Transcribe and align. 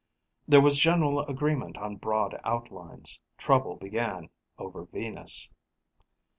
There 0.47 0.61
was 0.61 0.79
general 0.79 1.19
agreement 1.19 1.77
on 1.77 1.97
broad 1.97 2.41
outlines. 2.43 3.19
Trouble 3.37 3.75
began 3.75 4.29
over 4.57 4.85
Venus. 4.85 5.47